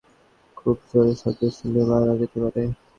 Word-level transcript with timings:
খুব 0.57 0.75
জোরে 0.89 1.13
শব্দ 1.21 1.41
শুনলে, 1.55 1.81
মারাও 1.89 2.19
যেতে 2.21 2.37
পারে। 2.43 2.61